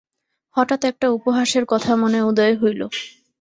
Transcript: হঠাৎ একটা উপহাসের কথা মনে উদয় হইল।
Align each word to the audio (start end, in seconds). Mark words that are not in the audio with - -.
হঠাৎ 0.55 0.81
একটা 0.85 1.07
উপহাসের 1.09 1.63
কথা 1.65 1.91
মনে 1.95 2.19
উদয় 2.21 2.55
হইল। 2.61 2.81